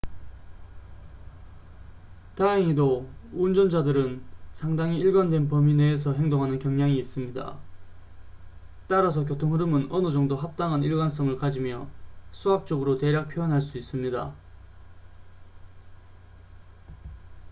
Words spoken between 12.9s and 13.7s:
대략 표현할